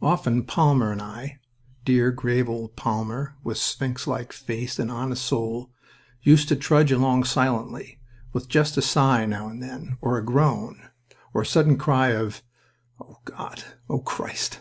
Often 0.00 0.44
Palmer 0.44 0.92
and 0.92 1.02
I 1.02 1.40
dear, 1.84 2.12
grave 2.12 2.48
old 2.48 2.76
Palmer, 2.76 3.34
with 3.42 3.58
sphinx 3.58 4.06
like 4.06 4.32
face 4.32 4.78
and 4.78 4.88
honest 4.88 5.24
soul 5.24 5.72
used 6.22 6.46
to 6.50 6.54
trudge 6.54 6.92
along 6.92 7.24
silently, 7.24 7.98
with 8.32 8.48
just 8.48 8.76
a 8.76 8.82
sigh 8.82 9.26
now 9.26 9.48
and 9.48 9.60
then, 9.60 9.98
or 10.00 10.16
a 10.16 10.24
groan, 10.24 10.80
or 11.32 11.42
a 11.42 11.46
sudden 11.46 11.76
cry 11.76 12.10
of 12.10 12.44
"O 13.00 13.18
God!... 13.24 13.64
O 13.90 13.98
Christ!" 13.98 14.60